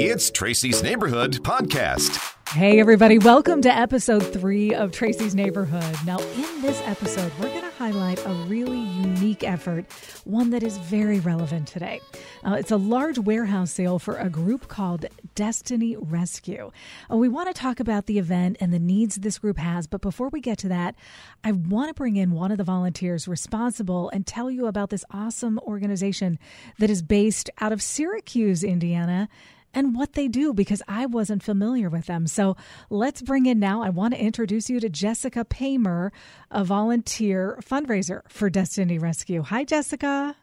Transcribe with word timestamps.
It's 0.00 0.30
Tracy's 0.30 0.80
Neighborhood 0.80 1.40
Podcast. 1.42 2.20
Hey, 2.50 2.78
everybody, 2.78 3.18
welcome 3.18 3.60
to 3.62 3.68
episode 3.68 4.20
three 4.20 4.72
of 4.72 4.92
Tracy's 4.92 5.34
Neighborhood. 5.34 5.96
Now, 6.06 6.20
in 6.20 6.62
this 6.62 6.80
episode, 6.84 7.32
we're 7.40 7.48
going 7.48 7.62
to 7.62 7.70
highlight 7.72 8.24
a 8.24 8.32
really 8.46 8.78
unique 8.78 9.42
effort, 9.42 9.90
one 10.22 10.50
that 10.50 10.62
is 10.62 10.78
very 10.78 11.18
relevant 11.18 11.66
today. 11.66 12.00
Uh, 12.46 12.52
it's 12.52 12.70
a 12.70 12.76
large 12.76 13.18
warehouse 13.18 13.72
sale 13.72 13.98
for 13.98 14.16
a 14.16 14.30
group 14.30 14.68
called 14.68 15.04
Destiny 15.34 15.96
Rescue. 15.96 16.70
Uh, 17.10 17.16
we 17.16 17.28
want 17.28 17.48
to 17.48 17.60
talk 17.60 17.80
about 17.80 18.06
the 18.06 18.20
event 18.20 18.56
and 18.60 18.72
the 18.72 18.78
needs 18.78 19.16
this 19.16 19.38
group 19.38 19.58
has, 19.58 19.88
but 19.88 20.00
before 20.00 20.28
we 20.28 20.40
get 20.40 20.58
to 20.58 20.68
that, 20.68 20.94
I 21.42 21.50
want 21.50 21.88
to 21.88 21.94
bring 21.94 22.14
in 22.14 22.30
one 22.30 22.52
of 22.52 22.58
the 22.58 22.64
volunteers 22.64 23.26
responsible 23.26 24.10
and 24.10 24.24
tell 24.24 24.48
you 24.48 24.66
about 24.68 24.90
this 24.90 25.04
awesome 25.10 25.58
organization 25.58 26.38
that 26.78 26.88
is 26.88 27.02
based 27.02 27.50
out 27.60 27.72
of 27.72 27.82
Syracuse, 27.82 28.62
Indiana 28.62 29.28
and 29.74 29.94
what 29.94 30.14
they 30.14 30.28
do 30.28 30.52
because 30.52 30.82
I 30.88 31.06
wasn't 31.06 31.42
familiar 31.42 31.88
with 31.88 32.06
them. 32.06 32.26
So 32.26 32.56
let's 32.90 33.22
bring 33.22 33.46
in 33.46 33.58
now. 33.58 33.82
I 33.82 33.90
want 33.90 34.14
to 34.14 34.20
introduce 34.20 34.70
you 34.70 34.80
to 34.80 34.88
Jessica 34.88 35.44
Paymer, 35.44 36.10
a 36.50 36.64
volunteer 36.64 37.58
fundraiser 37.62 38.22
for 38.28 38.50
Destiny 38.50 38.98
Rescue. 38.98 39.42
Hi, 39.42 39.64
Jessica. 39.64 40.36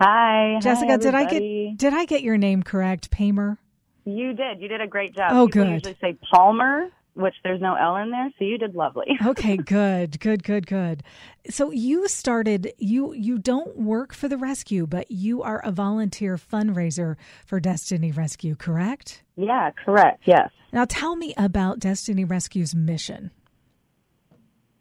Hi, 0.00 0.58
Jessica. 0.60 0.92
Hi, 0.92 0.96
did 0.96 1.14
I 1.14 1.24
get 1.24 1.76
did 1.76 1.94
I 1.94 2.04
get 2.04 2.22
your 2.22 2.38
name 2.38 2.62
correct, 2.62 3.10
Paymer? 3.10 3.58
You 4.04 4.32
did. 4.32 4.60
You 4.60 4.68
did 4.68 4.80
a 4.80 4.86
great 4.86 5.14
job. 5.14 5.32
Oh, 5.32 5.46
People 5.46 5.64
good. 5.64 5.72
Usually 5.72 5.96
say 6.00 6.18
Palmer, 6.30 6.88
which 7.18 7.34
there's 7.42 7.60
no 7.60 7.74
L 7.74 7.96
in 7.96 8.10
there, 8.10 8.30
so 8.38 8.44
you 8.44 8.58
did 8.58 8.74
lovely. 8.74 9.06
okay, 9.26 9.56
good, 9.56 10.20
good, 10.20 10.44
good, 10.44 10.66
good. 10.66 11.02
So 11.50 11.70
you 11.72 12.06
started. 12.08 12.72
You 12.78 13.12
you 13.12 13.38
don't 13.38 13.76
work 13.76 14.14
for 14.14 14.28
the 14.28 14.36
rescue, 14.36 14.86
but 14.86 15.10
you 15.10 15.42
are 15.42 15.60
a 15.64 15.72
volunteer 15.72 16.36
fundraiser 16.36 17.16
for 17.44 17.58
Destiny 17.58 18.12
Rescue, 18.12 18.54
correct? 18.54 19.22
Yeah, 19.36 19.70
correct. 19.84 20.22
Yes. 20.26 20.50
Now 20.72 20.84
tell 20.84 21.16
me 21.16 21.34
about 21.36 21.80
Destiny 21.80 22.24
Rescue's 22.24 22.74
mission. 22.74 23.30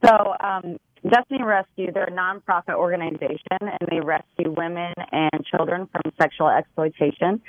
So, 0.06 0.36
um, 0.40 0.78
Destiny 1.10 1.44
Rescue, 1.44 1.92
they're 1.92 2.06
a 2.06 2.12
nonprofit 2.12 2.76
organization, 2.76 3.58
and 3.62 3.90
they 3.90 4.00
rescue 4.00 4.54
women 4.56 4.94
and 5.12 5.46
children 5.46 5.88
from 5.92 6.12
sexual 6.22 6.50
exploitation. 6.50 7.42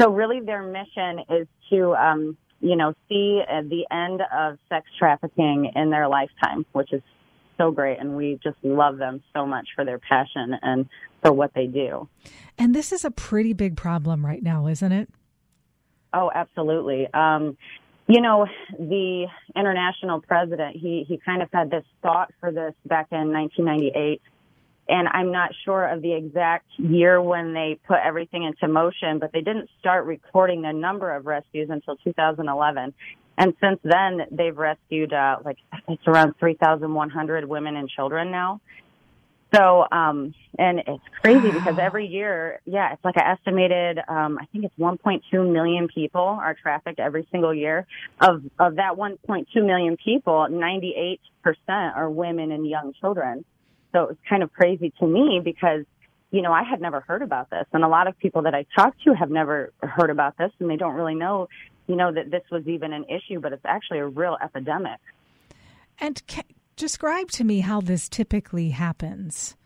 So, 0.00 0.10
really, 0.10 0.40
their 0.40 0.62
mission 0.62 1.24
is 1.30 1.48
to, 1.70 1.94
um, 1.94 2.36
you 2.60 2.76
know, 2.76 2.94
see 3.08 3.42
uh, 3.48 3.62
the 3.62 3.86
end 3.90 4.22
of 4.32 4.58
sex 4.68 4.86
trafficking 4.98 5.72
in 5.74 5.90
their 5.90 6.08
lifetime, 6.08 6.66
which 6.72 6.92
is 6.92 7.02
so 7.58 7.70
great, 7.70 7.98
and 7.98 8.16
we 8.16 8.38
just 8.42 8.56
love 8.62 8.98
them 8.98 9.22
so 9.34 9.46
much 9.46 9.68
for 9.74 9.84
their 9.84 9.98
passion 9.98 10.56
and 10.62 10.88
for 11.22 11.32
what 11.32 11.52
they 11.54 11.66
do. 11.66 12.08
And 12.58 12.74
this 12.74 12.92
is 12.92 13.04
a 13.04 13.10
pretty 13.10 13.52
big 13.52 13.76
problem 13.76 14.24
right 14.24 14.42
now, 14.42 14.66
isn't 14.66 14.92
it? 14.92 15.08
Oh, 16.12 16.30
absolutely. 16.34 17.06
Um, 17.12 17.56
you 18.08 18.20
know, 18.20 18.46
the 18.78 19.26
international 19.54 20.20
president, 20.20 20.76
he, 20.76 21.04
he 21.06 21.18
kind 21.18 21.42
of 21.42 21.48
had 21.52 21.70
this 21.70 21.84
thought 22.02 22.32
for 22.40 22.50
this 22.50 22.74
back 22.84 23.08
in 23.12 23.32
1998. 23.32 24.20
And 24.90 25.06
I'm 25.06 25.30
not 25.30 25.50
sure 25.64 25.86
of 25.86 26.02
the 26.02 26.12
exact 26.12 26.66
year 26.76 27.22
when 27.22 27.54
they 27.54 27.78
put 27.86 27.98
everything 28.04 28.42
into 28.42 28.66
motion, 28.66 29.20
but 29.20 29.30
they 29.32 29.40
didn't 29.40 29.70
start 29.78 30.04
recording 30.04 30.62
the 30.62 30.72
number 30.72 31.14
of 31.14 31.26
rescues 31.26 31.70
until 31.70 31.94
2011. 32.02 32.92
And 33.38 33.54
since 33.60 33.78
then, 33.84 34.22
they've 34.32 34.56
rescued, 34.56 35.12
uh, 35.12 35.36
like, 35.44 35.58
it's 35.88 36.02
around 36.08 36.34
3,100 36.40 37.48
women 37.48 37.76
and 37.76 37.88
children 37.88 38.32
now. 38.32 38.60
So, 39.54 39.86
um, 39.90 40.34
and 40.58 40.80
it's 40.80 41.02
crazy 41.22 41.50
because 41.50 41.78
every 41.78 42.06
year, 42.06 42.60
yeah, 42.66 42.92
it's 42.92 43.04
like 43.04 43.16
an 43.16 43.26
estimated, 43.26 43.98
um, 44.08 44.38
I 44.40 44.46
think 44.46 44.64
it's 44.64 44.78
1.2 44.78 45.52
million 45.52 45.88
people 45.88 46.20
are 46.20 46.56
trafficked 46.60 47.00
every 47.00 47.26
single 47.30 47.54
year. 47.54 47.86
Of, 48.20 48.42
of 48.58 48.76
that 48.76 48.96
1.2 48.96 49.46
million 49.64 49.96
people, 49.96 50.46
98% 50.50 51.18
are 51.68 52.10
women 52.10 52.52
and 52.52 52.68
young 52.68 52.92
children. 53.00 53.44
So 53.92 54.02
it 54.02 54.08
was 54.08 54.16
kind 54.28 54.42
of 54.42 54.52
crazy 54.52 54.92
to 55.00 55.06
me 55.06 55.40
because, 55.42 55.84
you 56.30 56.42
know, 56.42 56.52
I 56.52 56.62
had 56.62 56.80
never 56.80 57.00
heard 57.00 57.22
about 57.22 57.50
this. 57.50 57.66
And 57.72 57.84
a 57.84 57.88
lot 57.88 58.06
of 58.06 58.18
people 58.18 58.42
that 58.42 58.54
I 58.54 58.66
talked 58.76 59.02
to 59.04 59.14
have 59.14 59.30
never 59.30 59.72
heard 59.82 60.10
about 60.10 60.36
this 60.38 60.50
and 60.58 60.70
they 60.70 60.76
don't 60.76 60.94
really 60.94 61.14
know, 61.14 61.48
you 61.86 61.96
know, 61.96 62.12
that 62.12 62.30
this 62.30 62.42
was 62.50 62.66
even 62.66 62.92
an 62.92 63.04
issue, 63.04 63.40
but 63.40 63.52
it's 63.52 63.64
actually 63.64 63.98
a 63.98 64.06
real 64.06 64.36
epidemic. 64.42 65.00
And 65.98 66.22
ca- 66.26 66.42
describe 66.76 67.30
to 67.32 67.44
me 67.44 67.60
how 67.60 67.80
this 67.80 68.08
typically 68.08 68.70
happens. 68.70 69.56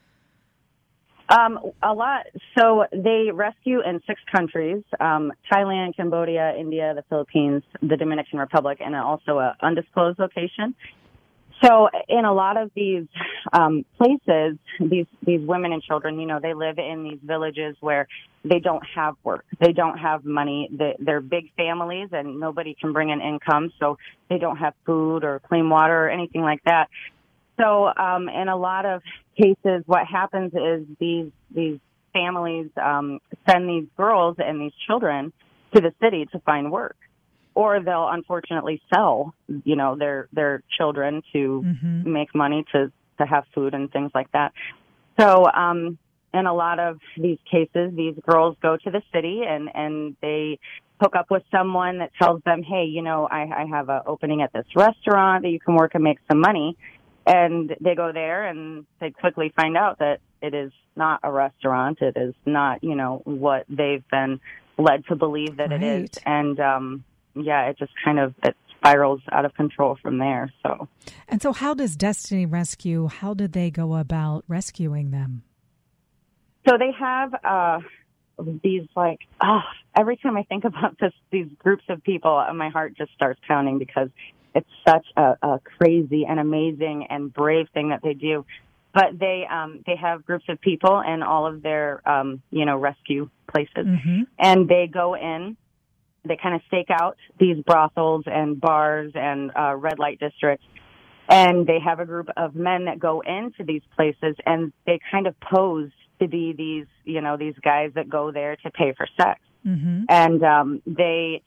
Um, 1.29 1.59
a 1.83 1.95
lot. 1.95 2.27
So 2.59 2.85
they 2.93 3.31
rescue 3.33 3.81
in 3.81 4.01
six 4.07 4.21
countries: 4.31 4.83
um, 5.01 5.33
Thailand, 5.51 5.97
Cambodia, 5.97 6.55
India, 6.55 6.93
the 6.95 7.03
Philippines, 7.09 7.63
the 7.81 7.97
Dominican 7.97 8.39
Republic, 8.39 8.79
and 8.85 8.95
also 8.95 9.39
an 9.39 9.53
undisclosed 9.63 10.19
location. 10.19 10.75
So 11.65 11.89
in 12.09 12.25
a 12.25 12.35
lot 12.35 12.57
of 12.57 12.71
these 12.75 13.07
um, 13.53 13.85
places, 13.97 14.59
these 14.79 15.07
these 15.25 15.41
women 15.41 15.73
and 15.73 15.83
children, 15.83 16.19
you 16.21 16.27
know, 16.27 16.39
they 16.41 16.53
live 16.53 16.79
in 16.79 17.05
these 17.05 17.21
villages 17.23 17.77
where 17.81 18.07
they 18.45 18.59
don't 18.59 18.83
have 18.95 19.15
work, 19.25 19.45
they 19.61 19.73
don't 19.73 19.97
have 19.97 20.25
money, 20.25 20.69
they, 20.71 20.95
they're 20.99 21.23
big 21.23 21.51
families, 21.57 22.09
and 22.13 22.39
nobody 22.39 22.77
can 22.79 22.93
bring 22.93 23.09
in 23.09 23.21
income, 23.21 23.73
so 23.81 23.97
they 24.29 24.39
don't 24.39 24.59
have 24.59 24.75
food 24.85 25.25
or 25.25 25.41
clean 25.49 25.71
water 25.71 26.07
or 26.07 26.11
anything 26.11 26.43
like 26.43 26.63
that. 26.65 26.89
So, 27.59 27.87
um, 27.97 28.29
in 28.29 28.49
a 28.49 28.57
lot 28.57 28.85
of 28.85 29.03
cases, 29.39 29.85
what 29.87 30.07
happens 30.07 30.53
is 30.53 30.87
these 30.99 31.31
these 31.55 31.79
families 32.13 32.69
um, 32.83 33.21
send 33.49 33.69
these 33.69 33.87
girls 33.97 34.37
and 34.39 34.61
these 34.61 34.73
children 34.87 35.33
to 35.75 35.81
the 35.81 35.93
city 36.03 36.27
to 36.33 36.39
find 36.41 36.71
work, 36.71 36.97
or 37.55 37.81
they'll 37.81 38.09
unfortunately 38.09 38.83
sell, 38.93 39.35
you 39.65 39.77
know, 39.77 39.97
their 39.97 40.29
their 40.33 40.63
children 40.77 41.23
to 41.33 41.63
hmm 41.63 42.03
make 42.05 42.35
money 42.35 42.65
to 42.73 42.93
to 43.19 43.27
have 43.27 43.45
food 43.55 43.75
and 43.75 43.91
things 43.91 44.11
like 44.15 44.31
that. 44.33 44.53
So, 45.19 45.47
um, 45.51 45.97
in 46.35 46.47
a 46.47 46.53
lot 46.53 46.81
of 46.81 46.99
these 47.17 47.39
cases, 47.51 47.93
these 47.95 48.17
girls 48.29 48.57
go 48.61 48.77
to 48.77 48.91
the 48.91 49.03
city 49.13 49.43
and 49.47 49.71
and 49.75 50.17
they 50.21 50.59
hook 51.01 51.17
up 51.17 51.31
with 51.31 51.43
someone 51.51 51.99
that 51.99 52.11
tells 52.21 52.43
them, 52.45 52.63
hey, 52.63 52.85
you 52.85 53.03
know, 53.03 53.27
I, 53.27 53.43
I 53.43 53.67
have 53.71 53.89
an 53.89 54.03
opening 54.07 54.43
at 54.43 54.53
this 54.53 54.67
restaurant 54.77 55.43
that 55.43 55.51
you 55.51 55.61
can 55.61 55.75
work 55.75 55.95
and 55.95 56.05
make 56.05 56.19
some 56.29 56.41
money. 56.41 56.77
And 57.27 57.75
they 57.81 57.95
go 57.95 58.13
there 58.13 58.47
and 58.47 58.87
they 59.01 59.11
quickly 59.11 59.53
find 59.57 59.77
out 59.77 59.99
that 59.99 60.21
it 60.43 60.55
is 60.55 60.73
not 60.95 61.21
a 61.23 61.33
restaurant. 61.33 62.01
It 62.01 62.17
is 62.17 62.35
not, 62.45 62.85
you 62.85 62.95
know, 62.95 63.23
what 63.25 63.65
they've 63.69 64.07
been 64.11 64.41
led 64.79 65.07
to 65.07 65.17
believe 65.17 65.57
that 65.57 65.73
it 65.73 65.83
is. 65.83 66.11
And, 66.27 66.61
um, 66.61 67.05
yeah, 67.35 67.69
it 67.69 67.79
just 67.79 67.93
kind 68.05 68.19
of, 68.19 68.35
it 68.43 68.57
spirals 68.77 69.21
out 69.33 69.45
of 69.45 69.55
control 69.55 69.97
from 70.01 70.19
there. 70.19 70.53
So. 70.63 70.89
And 71.29 71.41
so, 71.41 71.53
how 71.53 71.75
does 71.75 71.97
Destiny 71.97 72.47
Rescue? 72.47 73.09
How 73.09 73.35
did 73.35 73.53
they 73.53 73.71
go 73.71 73.97
about 73.97 74.45
rescuing 74.49 75.11
them? 75.11 75.43
So 76.67 76.79
they 76.79 76.93
have 76.99 77.35
uh, 77.45 77.81
these 78.63 78.89
like 78.97 79.21
oh, 79.43 79.61
every 79.97 80.17
time 80.17 80.37
I 80.37 80.43
think 80.45 80.65
about 80.65 80.99
this, 80.99 81.13
these 81.31 81.49
groups 81.59 81.85
of 81.89 82.03
people, 82.03 82.37
uh, 82.37 82.53
my 82.55 82.69
heart 82.69 82.97
just 82.97 83.13
starts 83.15 83.41
pounding 83.47 83.79
because 83.79 84.09
it's 84.55 84.69
such 84.87 85.07
a, 85.17 85.37
a 85.43 85.61
crazy 85.79 86.25
and 86.29 86.39
amazing 86.39 87.07
and 87.11 87.33
brave 87.33 87.67
thing 87.75 87.89
that 87.91 88.01
they 88.03 88.15
do. 88.15 88.45
But 88.93 89.19
they 89.19 89.45
um, 89.51 89.83
they 89.87 89.97
have 89.97 90.25
groups 90.25 90.45
of 90.49 90.61
people 90.61 91.01
in 91.01 91.23
all 91.23 91.47
of 91.47 91.63
their 91.63 92.09
um, 92.09 92.43
you 92.51 92.65
know 92.65 92.77
rescue 92.77 93.29
places, 93.51 93.87
hmm 93.87 94.23
and 94.39 94.69
they 94.69 94.89
go 94.93 95.15
in. 95.15 95.57
They 96.27 96.39
kind 96.41 96.55
of 96.55 96.63
stake 96.69 96.89
out 96.91 97.17
these 97.39 97.59
brothels 97.65 98.25
and 98.27 98.61
bars 98.61 99.13
and 99.15 99.51
uh, 99.57 99.75
red 99.77 99.99
light 99.99 100.19
districts. 100.19 100.67
And 101.29 101.67
they 101.67 101.79
have 101.85 102.01
a 102.01 102.05
group 102.05 102.29
of 102.37 102.55
men 102.55 102.85
that 102.85 102.99
go 102.99 103.23
into 103.23 103.65
these 103.65 103.83
places 103.97 104.37
and 104.45 104.73
they 104.87 105.01
kind 105.11 105.27
of 105.27 105.35
pose 105.41 105.91
to 106.21 106.29
be 106.29 106.55
these 106.57 106.87
you 107.05 107.21
know 107.21 107.37
these 107.37 107.55
guys 107.63 107.91
that 107.95 108.09
go 108.09 108.31
there 108.31 108.57
to 108.57 108.71
pay 108.71 108.95
for 108.97 109.07
sex. 109.21 109.41
Hmm 109.63 110.03
and 110.09 110.43
um 110.43 110.83
they 110.87 111.43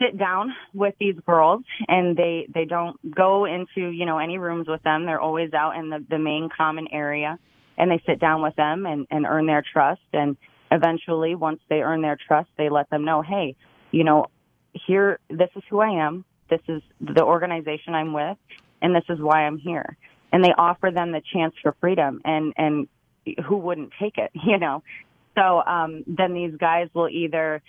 sit 0.00 0.18
down 0.18 0.54
with 0.72 0.94
these 0.98 1.16
girls 1.26 1.62
and 1.86 2.16
they 2.16 2.46
they 2.52 2.64
don't 2.64 2.98
go 3.14 3.44
into 3.44 3.90
you 3.90 4.06
know 4.06 4.18
any 4.18 4.38
rooms 4.38 4.66
with 4.68 4.82
them. 4.82 5.06
They're 5.06 5.20
always 5.20 5.52
out 5.52 5.76
in 5.76 5.90
the 5.90 6.04
the 6.08 6.18
main 6.18 6.48
common 6.54 6.88
area 6.90 7.38
and 7.76 7.90
they 7.90 8.02
sit 8.06 8.20
down 8.20 8.42
with 8.42 8.56
them 8.56 8.86
and 8.86 9.06
and 9.10 9.26
earn 9.26 9.46
their 9.46 9.62
trust. 9.72 10.00
And 10.12 10.36
eventually 10.72 11.34
once 11.34 11.60
they 11.68 11.82
earn 11.82 12.02
their 12.02 12.18
trust 12.26 12.48
they 12.56 12.68
let 12.68 12.88
them 12.90 13.04
know 13.04 13.22
hey 13.22 13.54
you 13.94 14.04
know 14.04 14.26
here 14.72 15.18
this 15.30 15.50
is 15.56 15.62
who 15.70 15.80
I 15.80 16.06
am 16.06 16.24
this 16.50 16.60
is 16.68 16.82
the 17.00 17.22
organization 17.22 17.94
I'm 17.94 18.12
with 18.12 18.36
and 18.82 18.94
this 18.94 19.04
is 19.08 19.18
why 19.20 19.46
I'm 19.46 19.58
here. 19.58 19.96
And 20.32 20.44
they 20.44 20.52
offer 20.56 20.90
them 20.90 21.12
the 21.12 21.22
chance 21.32 21.54
for 21.62 21.74
freedom 21.80 22.20
and 22.24 22.52
and 22.56 22.88
who 23.46 23.56
wouldn't 23.56 23.92
take 24.00 24.18
it 24.18 24.30
you 24.46 24.58
know? 24.58 24.82
So 25.36 25.62
um 25.64 26.04
then 26.06 26.34
these 26.34 26.56
guys 26.56 26.88
will 26.94 27.08
either 27.08 27.62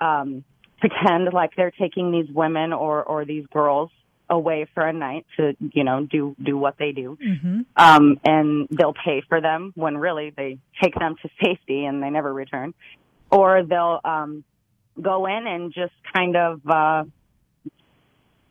um 0.00 0.44
pretend 0.80 1.32
like 1.32 1.54
they're 1.56 1.70
taking 1.70 2.10
these 2.10 2.30
women 2.34 2.72
or 2.72 3.02
or 3.02 3.24
these 3.24 3.46
girls 3.52 3.90
away 4.28 4.66
for 4.74 4.86
a 4.86 4.92
night 4.92 5.26
to 5.36 5.56
you 5.72 5.84
know 5.84 6.04
do 6.04 6.34
do 6.42 6.56
what 6.56 6.76
they 6.78 6.92
do. 6.92 7.16
Hmm 7.22 7.60
um 7.76 8.18
and 8.24 8.68
they'll 8.70 8.94
pay 8.94 9.22
for 9.28 9.40
them 9.40 9.72
when 9.76 9.96
really 9.96 10.30
they 10.30 10.58
take 10.82 10.94
them 10.94 11.16
to 11.22 11.28
safety 11.42 11.84
and 11.84 12.02
they 12.02 12.10
never 12.10 12.32
return. 12.32 12.74
Or 13.30 13.62
they'll 13.62 14.00
um 14.04 14.44
go 15.00 15.26
in 15.26 15.46
and 15.46 15.72
just 15.72 15.92
kind 16.14 16.36
of 16.36 16.60
uh, 16.68 17.04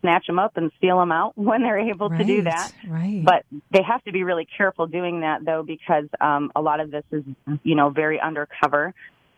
snatch 0.01 0.27
them 0.27 0.39
up 0.39 0.57
and 0.57 0.71
steal 0.77 0.99
them 0.99 1.11
out 1.11 1.33
when 1.37 1.61
they're 1.61 1.79
able 1.79 2.09
right, 2.09 2.19
to 2.19 2.23
do 2.25 2.43
that. 2.43 2.71
Right. 2.87 3.23
But 3.23 3.45
they 3.71 3.83
have 3.83 4.03
to 4.05 4.11
be 4.11 4.23
really 4.23 4.47
careful 4.57 4.87
doing 4.87 5.21
that 5.21 5.45
though, 5.45 5.63
because 5.63 6.05
um, 6.19 6.51
a 6.55 6.61
lot 6.61 6.79
of 6.79 6.91
this 6.91 7.03
is, 7.11 7.23
you 7.63 7.75
know, 7.75 7.89
very 7.89 8.19
undercover 8.19 8.93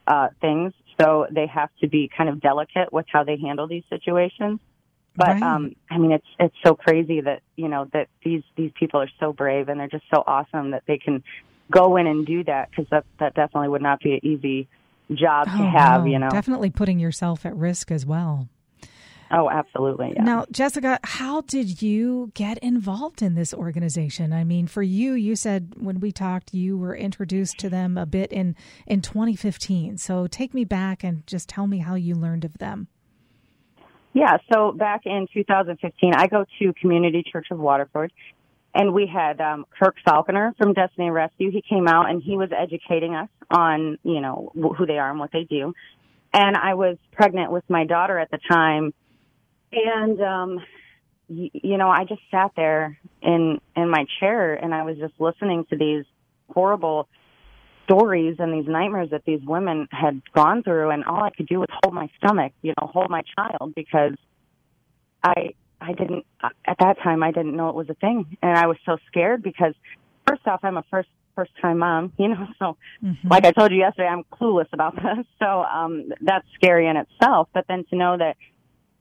uh, 0.08 0.30
things. 0.40 0.74
So 1.00 1.25
they 1.31 1.48
have 1.48 1.69
to 1.81 1.88
be 1.88 2.10
kind 2.16 2.30
of 2.30 2.42
delicate 2.42 2.92
with 2.92 3.06
how 3.12 3.24
they 3.24 3.38
handle 3.38 3.68
these 3.68 3.84
situations. 3.90 4.60
But 5.16 5.30
Right. 5.30 5.44
um, 5.44 5.75
I 5.90 5.98
mean, 5.98 6.12
it's 6.12 6.28
it's 6.40 6.56
so 6.63 6.74
crazy 6.74 7.22
that 7.22 7.42
you 7.58 7.68
know 7.68 7.86
that 7.92 8.08
these 8.24 8.44
these 8.56 8.72
people 8.80 9.02
are 9.02 9.10
so 9.19 9.34
brave 9.34 9.68
and 9.68 9.80
they're 9.80 9.90
just 9.90 10.06
so 10.13 10.24
awesome 10.25 10.72
that 10.72 10.84
they 10.88 10.98
can 10.98 11.24
go 11.69 11.98
in 11.98 12.08
and 12.08 12.25
do 12.25 12.44
that 12.46 12.69
because 12.69 12.86
that 12.92 13.06
that 13.19 13.34
definitely 13.34 13.69
would 13.69 13.81
not 13.81 14.00
be 14.00 14.13
an 14.13 14.25
easy 14.25 14.69
job 15.16 15.46
to 15.48 15.52
Oh, 15.54 15.69
have. 15.69 16.02
no, 16.04 16.08
You 16.12 16.19
know. 16.19 16.30
Definitely 16.30 16.69
putting 16.69 17.00
yourself 17.00 17.46
at 17.46 17.56
risk 17.56 17.92
as 17.92 18.06
well. 18.06 18.48
Oh, 19.34 19.50
absolutely. 19.50 20.12
Yeah. 20.13 20.24
Now, 20.24 20.46
Jessica, 20.52 21.00
how 21.06 21.40
did 21.42 21.81
you 21.81 22.31
get 22.34 22.58
involved 22.58 23.22
in 23.22 23.36
this 23.36 23.54
organization? 23.54 24.34
I 24.34 24.44
mean, 24.44 24.68
for 24.68 24.84
you, 24.84 25.13
you 25.13 25.38
said 25.38 25.74
when 25.78 26.02
we 26.02 26.12
talked, 26.12 26.54
you 26.54 26.78
were 26.78 26.94
introduced 26.94 27.58
to 27.60 27.69
them 27.69 27.98
a 27.98 28.06
bit 28.06 28.34
in, 28.34 28.58
in 28.86 29.00
2015. 29.02 29.98
So 30.00 30.28
take 30.28 30.54
me 30.54 30.66
back 30.66 31.02
and 31.06 31.25
just 31.28 31.48
tell 31.48 31.66
me 31.66 31.78
how 31.78 31.96
you 31.96 32.13
learned 32.13 32.44
of 32.44 32.58
them. 32.58 32.88
Yeah, 34.13 34.36
so 34.52 34.74
back 34.74 35.04
in 35.06 35.28
2015, 35.34 36.13
I 36.13 36.28
go 36.28 36.44
to 36.60 36.74
Community 36.74 37.24
Church 37.31 37.48
of 37.52 37.60
Waterford, 37.60 38.12
and 38.73 38.94
we 38.94 39.07
had 39.07 39.41
um, 39.41 39.65
Kirk 39.77 39.95
Falconer 40.06 40.53
from 40.57 40.73
Destiny 40.73 41.09
Rescue. 41.09 41.51
He 41.51 41.62
came 41.62 41.88
out 41.88 42.09
and 42.09 42.21
he 42.21 42.38
was 42.38 42.50
educating 42.57 43.15
us 43.15 43.29
on, 43.50 43.97
you 44.03 44.21
know, 44.21 44.51
who 44.56 44.85
they 44.85 44.97
are 44.97 45.09
and 45.09 45.19
what 45.19 45.31
they 45.31 45.44
do. 45.44 45.73
And 46.33 46.56
I 46.56 46.75
was 46.75 46.97
pregnant 47.12 47.51
with 47.51 47.63
my 47.69 47.85
daughter 47.85 48.18
at 48.18 48.31
the 48.31 48.39
time, 48.50 48.94
and 49.73 50.21
um, 50.21 50.59
y- 51.27 51.51
you 51.53 51.77
know, 51.77 51.89
I 51.89 52.06
just 52.06 52.21
sat 52.31 52.51
there 52.56 52.97
in 53.21 53.59
in 53.75 53.89
my 53.89 54.06
chair 54.19 54.53
and 54.53 54.74
I 54.74 54.83
was 54.83 54.97
just 54.97 55.13
listening 55.19 55.65
to 55.69 55.77
these 55.77 56.06
horrible 56.53 57.09
stories 57.83 58.38
and 58.39 58.53
these 58.53 58.69
nightmares 58.69 59.09
that 59.12 59.24
these 59.25 59.41
women 59.44 59.88
had 59.91 60.21
gone 60.33 60.63
through 60.63 60.91
and 60.91 61.03
all 61.03 61.24
I 61.24 61.31
could 61.31 61.47
do 61.47 61.59
was 61.59 61.67
hold 61.83 61.94
my 61.94 62.09
stomach, 62.17 62.53
you 62.62 62.74
know, 62.79 62.88
hold 62.88 63.09
my 63.09 63.21
child 63.35 63.74
because 63.75 64.13
I 65.24 65.53
I 65.81 65.94
didn't 65.94 66.25
at 66.44 66.78
that 66.80 66.98
time 67.04 67.24
I 67.24 67.31
didn't 67.31 67.56
know 67.56 67.69
it 67.69 67.75
was 67.75 67.89
a 67.89 67.95
thing 67.95 68.38
and 68.42 68.57
I 68.57 68.68
was 68.68 68.78
so 68.86 68.98
scared 69.07 69.42
because 69.42 69.74
first 70.28 70.45
off 70.48 70.60
I'm 70.63 70.78
a 70.78 70.83
first 70.92 71.10
first 71.36 71.51
time 71.62 71.80
mom, 71.80 72.13
you 72.19 72.28
know, 72.30 72.48
so 72.60 72.78
Mhm. 73.04 73.30
like 73.31 73.45
I 73.45 73.51
told 73.51 73.72
you 73.72 73.78
yesterday 73.80 74.07
I'm 74.07 74.24
clueless 74.25 74.68
about 74.74 74.95
this. 75.04 75.25
So 75.39 75.45
um 75.63 76.10
that's 76.22 76.45
scary 76.56 76.88
in 76.88 76.98
itself, 76.98 77.50
but 77.54 77.66
then 77.68 77.83
to 77.89 77.95
know 77.95 78.18
that 78.18 78.38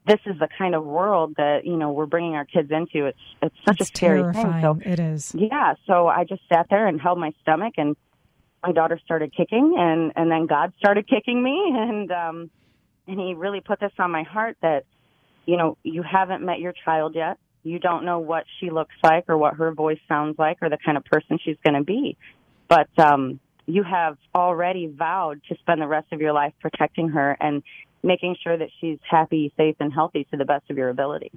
this 0.06 0.20
is 0.26 0.38
the 0.38 0.48
kind 0.56 0.74
of 0.74 0.84
world 0.84 1.34
that, 1.36 1.66
you 1.66 1.76
know, 1.76 1.92
we're 1.92 2.06
bringing 2.06 2.34
our 2.34 2.46
kids 2.46 2.70
into, 2.70 3.06
it's 3.06 3.18
it's 3.42 3.54
such 3.66 3.80
it's 3.80 3.90
a 3.90 3.92
scary 3.98 4.22
terrifying. 4.22 4.52
thing. 4.62 4.82
So 4.84 4.90
it 4.92 4.98
is. 4.98 5.34
yeah, 5.34 5.74
so 5.86 6.08
I 6.08 6.24
just 6.24 6.42
sat 6.52 6.66
there 6.70 6.86
and 6.86 6.98
held 7.00 7.18
my 7.18 7.32
stomach 7.42 7.74
and 7.76 7.94
my 8.62 8.72
daughter 8.72 8.98
started 9.04 9.34
kicking 9.36 9.74
and 9.78 10.12
and 10.16 10.30
then 10.30 10.46
God 10.46 10.72
started 10.78 11.06
kicking 11.08 11.42
me 11.42 11.56
and 11.74 12.10
um 12.10 12.50
and 13.06 13.18
he 13.20 13.34
really 13.34 13.60
put 13.60 13.80
this 13.80 13.92
on 13.98 14.10
my 14.10 14.22
heart 14.22 14.56
that 14.62 14.84
you 15.50 15.56
know, 15.56 15.76
you 15.82 16.04
haven't 16.04 16.44
met 16.44 16.60
your 16.60 16.72
child 16.84 17.16
yet. 17.16 17.36
You 17.64 17.80
don't 17.80 18.04
know 18.04 18.20
what 18.20 18.44
she 18.60 18.70
looks 18.70 18.94
like 19.02 19.24
or 19.28 19.36
what 19.36 19.54
her 19.54 19.72
voice 19.72 19.98
sounds 20.08 20.38
like 20.38 20.58
or 20.62 20.70
the 20.70 20.78
kind 20.78 20.96
of 20.96 21.04
person 21.04 21.40
she's 21.44 21.56
going 21.64 21.74
to 21.74 21.82
be. 21.82 22.16
But 22.68 22.88
um 22.98 23.40
you 23.66 23.82
have 23.82 24.16
already 24.32 24.86
vowed 24.86 25.40
to 25.48 25.56
spend 25.56 25.82
the 25.82 25.88
rest 25.88 26.12
of 26.12 26.20
your 26.20 26.32
life 26.32 26.52
protecting 26.60 27.08
her 27.08 27.36
and 27.40 27.62
making 28.02 28.36
sure 28.42 28.56
that 28.56 28.68
she's 28.80 28.98
happy, 29.08 29.52
safe 29.56 29.76
and 29.80 29.92
healthy 29.92 30.26
to 30.30 30.36
the 30.36 30.44
best 30.44 30.70
of 30.70 30.76
your 30.78 30.88
ability. 30.88 31.32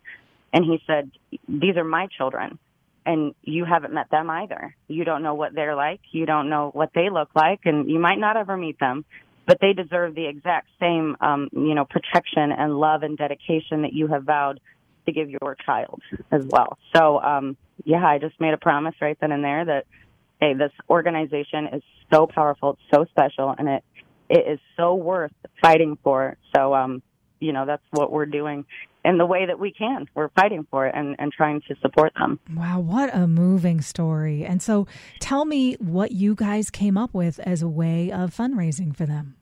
And 0.52 0.64
he 0.64 0.80
said, 0.86 1.12
"These 1.48 1.76
are 1.78 1.84
my 1.84 2.08
children." 2.18 2.60
and 3.06 3.36
you 3.44 3.66
haven't 3.66 3.94
met 3.94 4.10
them 4.12 4.30
either. 4.30 4.74
You 4.88 5.04
don't 5.04 5.24
know 5.24 5.34
what 5.34 5.54
they're 5.54 5.76
like. 5.76 6.00
You 6.12 6.26
don't 6.26 6.50
know 6.50 6.70
what 6.72 6.92
they 6.96 7.10
look 7.10 7.30
like, 7.36 7.60
and 7.66 7.90
you 7.90 8.00
might 8.00 8.18
not 8.18 8.38
ever 8.38 8.56
meet 8.56 8.80
them. 8.80 9.04
But 9.46 9.58
they 9.60 9.74
deserve 9.74 10.16
the 10.16 10.26
exact 10.28 10.68
same, 10.80 11.18
um, 11.20 11.50
you 11.52 11.76
know, 11.76 11.86
protection 11.86 12.52
and 12.52 12.78
love 12.78 13.04
and 13.04 13.18
dedication 13.18 13.82
that 13.82 13.94
you 13.94 14.08
have 14.08 14.24
vowed 14.24 14.60
to 15.06 15.12
give 15.12 15.30
your 15.30 15.58
child 15.66 16.02
as 16.32 16.46
well. 16.46 16.78
So, 16.96 17.22
um, 17.22 17.58
yeah, 17.84 18.06
I 18.06 18.20
just 18.20 18.40
made 18.40 18.54
a 18.54 18.58
promise 18.58 18.96
right 19.02 19.18
then 19.20 19.32
and 19.32 19.44
there 19.44 19.66
that, 19.66 19.86
hey, 20.40 20.54
this 20.54 20.72
organization 20.90 21.68
is 21.74 21.84
so 22.12 22.26
powerful, 22.28 22.72
it's 22.72 22.82
so 22.94 23.06
special, 23.06 23.54
and 23.58 23.68
it 23.68 23.84
it 24.30 24.48
is 24.48 24.60
so 24.78 24.96
worth 24.96 25.34
fighting 25.62 25.98
for. 26.04 26.38
So, 26.56 26.74
um, 26.74 27.04
you 27.40 27.52
know, 27.52 27.66
that's 27.66 27.84
what 27.92 28.12
we're 28.12 28.26
doing 28.26 28.66
in 29.06 29.18
the 29.18 29.26
way 29.26 29.46
that 29.46 29.60
we 29.60 29.72
can. 29.72 30.08
We're 30.16 30.30
fighting 30.30 30.66
for 30.70 30.88
it 30.88 30.96
and, 30.96 31.16
and 31.20 31.32
trying 31.32 31.62
to 31.68 31.76
support 31.82 32.14
them. 32.16 32.40
Wow, 32.56 32.80
what 32.80 33.14
a 33.14 33.28
moving 33.28 33.82
story. 33.82 34.46
And 34.46 34.62
so 34.62 34.88
tell 35.20 35.46
me 35.46 35.74
what 35.76 36.12
you 36.12 36.36
guys 36.36 36.70
came 36.70 36.98
up 36.98 37.14
with 37.14 37.40
as 37.40 37.62
a 37.62 37.68
way 37.68 38.12
of 38.12 38.36
fundraising 38.36 38.96
for 38.96 39.06
them. 39.06 39.36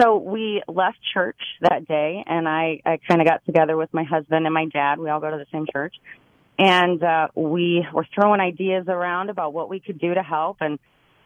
So 0.00 0.16
we 0.16 0.62
left 0.68 0.98
church 1.12 1.40
that 1.60 1.86
day, 1.88 2.22
and 2.24 2.48
I, 2.48 2.80
I 2.86 2.98
kind 3.08 3.20
of 3.20 3.26
got 3.26 3.44
together 3.44 3.76
with 3.76 3.92
my 3.92 4.04
husband 4.04 4.46
and 4.46 4.54
my 4.54 4.66
dad. 4.66 5.00
We 5.00 5.10
all 5.10 5.20
go 5.20 5.30
to 5.30 5.36
the 5.36 5.46
same 5.52 5.66
church, 5.72 5.94
and 6.56 7.02
uh, 7.02 7.28
we 7.34 7.84
were 7.92 8.06
throwing 8.14 8.40
ideas 8.40 8.84
around 8.86 9.28
about 9.28 9.52
what 9.52 9.68
we 9.68 9.80
could 9.80 9.98
do 9.98 10.14
to 10.14 10.22
help. 10.22 10.58
And 10.60 10.78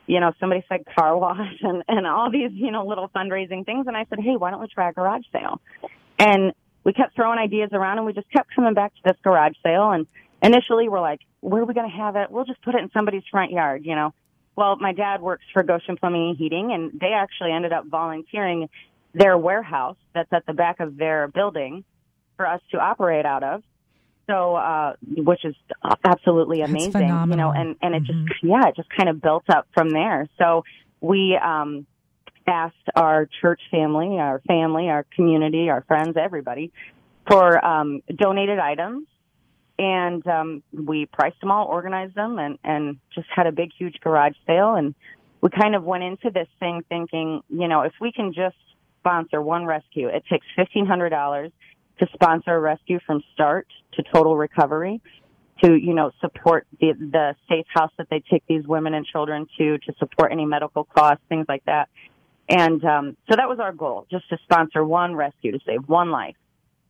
you 0.06 0.20
know, 0.20 0.32
somebody 0.40 0.64
said 0.70 0.84
car 0.86 1.16
wash 1.16 1.54
and 1.60 1.82
and 1.86 2.06
all 2.06 2.30
these 2.30 2.50
you 2.52 2.70
know 2.70 2.86
little 2.86 3.10
fundraising 3.14 3.66
things. 3.66 3.86
And 3.86 3.96
I 3.96 4.06
said, 4.08 4.20
hey, 4.20 4.36
why 4.38 4.50
don't 4.50 4.60
we 4.60 4.69
try 4.69 4.88
a 4.88 4.92
garage 4.92 5.24
sale? 5.32 5.60
And 6.19 6.54
we 6.84 6.93
kept 6.93 7.14
throwing 7.14 7.38
ideas 7.38 7.70
around, 7.73 7.99
and 7.99 8.06
we 8.06 8.12
just 8.12 8.31
kept 8.31 8.55
coming 8.55 8.75
back 8.75 8.94
to 8.94 9.00
this 9.05 9.17
garage 9.23 9.55
sale. 9.62 9.90
And 9.90 10.06
initially, 10.43 10.88
we're 10.88 11.00
like, 11.00 11.20
where 11.40 11.62
are 11.62 11.64
we 11.64 11.75
going 11.75 11.90
to 11.90 11.96
have 11.96 12.17
it? 12.17 12.31
We'll 12.31 12.44
just 12.44 12.62
put 12.62 12.75
it 12.75 12.82
in 12.82 12.90
somebody's 12.93 13.23
front 13.31 13.52
yard, 13.52 13.84
you 13.84 13.94
know. 13.94 14.12
Well, 14.56 14.76
my 14.76 14.93
dad 14.93 15.23
works 15.23 15.44
for 15.52 15.62
Goshen 15.62 15.96
Plumbing 15.96 16.31
and 16.31 16.37
Heating, 16.37 16.73
and 16.73 16.93
they 17.00 17.12
actually 17.14 17.52
ended 17.52 17.73
up 17.73 17.87
volunteering 17.87 18.69
their 19.14 19.37
warehouse 19.38 19.96
that's 20.14 20.32
at 20.32 20.44
the 20.46 20.52
back 20.52 20.81
of 20.81 20.96
their 20.96 21.29
building 21.29 21.84
for 22.37 22.46
us 22.46 22.61
to 22.70 22.79
operate 22.79 23.26
out 23.26 23.43
of. 23.43 23.62
So, 24.29 24.55
uh, 24.55 24.94
which 25.17 25.44
is 25.44 25.55
absolutely 26.05 26.61
amazing, 26.62 27.08
you 27.08 27.37
know, 27.37 27.50
and, 27.50 27.76
and 27.82 27.94
it 27.94 28.05
Mhm. 28.05 28.06
just, 28.29 28.43
yeah, 28.44 28.69
it 28.69 28.76
just 28.76 28.88
kind 28.90 29.08
of 29.08 29.20
built 29.20 29.44
up 29.50 29.67
from 29.75 29.90
there. 29.90 30.29
So 30.38 30.64
we, 31.00 31.37
um, 31.37 31.87
asked 32.47 32.89
our 32.94 33.29
church 33.41 33.61
family, 33.71 34.19
our 34.19 34.41
family, 34.47 34.89
our 34.89 35.05
community, 35.15 35.69
our 35.71 35.83
friends, 35.83 36.17
everybody 36.17 36.73
for, 37.27 37.65
um, 37.65 38.03
donated 38.17 38.58
items 38.58 39.06
and 39.79 40.27
um, 40.27 40.63
we 40.72 41.06
priced 41.06 41.41
them 41.41 41.51
all, 41.51 41.67
organized 41.67 42.15
them, 42.15 42.39
and 42.39 42.58
and 42.63 42.99
just 43.15 43.27
had 43.34 43.46
a 43.46 43.53
big, 43.53 43.70
huge 43.77 43.96
garage 44.01 44.34
sale. 44.46 44.75
And 44.75 44.94
we 45.41 45.51
kind 45.51 45.75
of 45.75 45.82
went 45.82 46.05
into 46.05 46.31
this 46.31 46.49
thing 46.61 46.82
thinking, 46.89 47.43
you 47.49 47.69
know, 47.69 47.82
if 47.82 47.93
we 48.01 48.13
can 48.13 48.32
just 48.32 48.56
sponsor 49.01 49.43
one 49.43 49.65
rescue, 49.65 50.08
it 50.08 50.25
takes 50.31 50.46
fifteen 50.56 50.87
hundred 50.87 51.11
dollars 51.11 51.51
to 51.99 52.06
sponsor 52.15 52.55
a 52.55 52.61
rescue 52.61 52.99
from 53.06 53.22
start 53.34 53.67
to 53.94 54.03
total 54.15 54.37
recovery. 54.37 55.01
To 55.65 55.75
you 55.75 55.94
know 55.94 56.11
support 56.20 56.67
the 56.81 56.93
the 56.93 57.34
safe 57.49 57.67
house 57.69 57.93
that 57.96 58.08
they 58.11 58.22
take 58.29 58.43
these 58.49 58.67
women 58.67 58.94
and 58.94 59.06
children 59.06 59.46
to, 59.58 59.79
to 59.79 59.94
support 59.99 60.32
any 60.32 60.44
medical 60.44 60.84
costs, 60.84 61.22
things 61.29 61.46
like 61.49 61.65
that. 61.67 61.89
And 62.49 62.84
um, 62.84 63.17
so 63.29 63.37
that 63.37 63.49
was 63.49 63.58
our 63.61 63.72
goal, 63.72 64.06
just 64.11 64.29
to 64.31 64.39
sponsor 64.44 64.84
one 64.84 65.15
rescue 65.15 65.53
to 65.53 65.61
save 65.65 65.89
one 65.89 66.11
life 66.11 66.37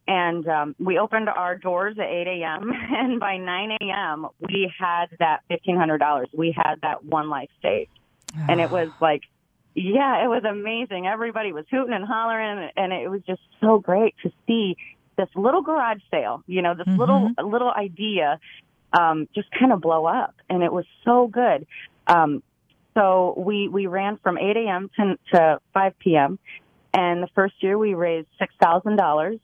and 0.07 0.47
um, 0.49 0.75
we 0.79 0.99
opened 0.99 1.29
our 1.29 1.57
doors 1.57 1.97
at 1.99 2.07
8 2.07 2.27
a.m. 2.27 2.73
and 2.91 3.21
by 3.21 3.37
9 3.37 3.71
a.m. 3.81 4.27
we 4.41 4.73
had 4.79 5.07
that 5.19 5.41
$1,500. 5.51 6.27
We 6.33 6.53
had 6.53 6.81
that 6.83 7.05
one 7.05 7.29
life 7.29 7.51
saved, 7.63 7.91
and 8.49 8.61
it 8.61 8.71
was 8.71 8.89
like, 9.01 9.23
yeah, 9.75 10.25
it 10.25 10.29
was 10.29 10.45
amazing. 10.45 11.07
Everybody 11.07 11.53
was 11.53 11.65
hooting 11.71 11.95
and 11.95 12.05
hollering, 12.05 12.71
and 12.77 12.93
it 12.93 13.11
was 13.11 13.23
just 13.27 13.41
so 13.61 13.79
great 13.79 14.15
to 14.23 14.33
see 14.47 14.77
this 15.17 15.29
little 15.35 15.63
garage 15.63 16.01
sale. 16.11 16.43
You 16.47 16.63
know, 16.63 16.75
this 16.75 16.87
little 16.87 17.31
little 17.43 17.71
idea 17.71 18.41
um, 18.93 19.29
just 19.35 19.49
kind 19.53 19.73
of 19.73 19.81
blow 19.81 20.07
up, 20.07 20.35
and 20.51 20.63
it 20.63 20.73
was 20.73 20.85
so 21.05 21.27
good. 21.27 21.67
Um, 22.07 22.43
so 22.95 23.35
we 23.37 23.69
we 23.69 23.87
ran 23.87 24.19
from 24.23 24.39
8 24.39 24.57
a.m. 24.57 24.91
to, 24.97 25.19
to 25.33 25.61
5 25.73 25.99
p.m. 25.99 26.39
And 26.95 27.23
the 27.23 27.29
first 27.35 27.55
year 27.61 27.79
we 27.79 27.95
raised 27.95 28.29
six 28.39 28.55
thousand 28.61 28.97
dollars 28.97 29.39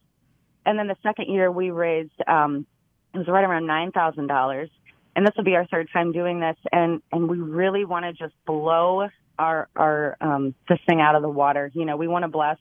and 0.69 0.79
then 0.79 0.87
the 0.87 0.97
second 1.03 1.33
year 1.33 1.51
we 1.51 1.71
raised 1.71 2.13
um 2.27 2.67
it 3.15 3.19
was 3.19 3.27
right 3.27 3.45
around 3.45 3.67
nine 3.67 3.91
thousand 3.91 4.27
dollars 4.27 4.69
and 5.17 5.27
this 5.27 5.35
will 5.37 5.45
be 5.45 5.57
our 5.57 5.67
third 5.67 5.89
time 5.93 6.13
doing 6.13 6.41
this 6.41 6.57
and 6.71 7.03
and 7.11 7.29
we 7.29 7.39
really 7.39 7.85
want 7.85 8.05
to 8.05 8.13
just 8.13 8.35
blow 8.47 9.09
our 9.39 9.69
our 9.75 10.17
um 10.21 10.55
this 10.69 10.79
thing 10.87 11.01
out 11.01 11.15
of 11.15 11.23
the 11.23 11.29
water 11.29 11.71
you 11.75 11.85
know 11.87 11.97
we 11.97 12.07
want 12.07 12.23
to 12.23 12.29
bless 12.29 12.59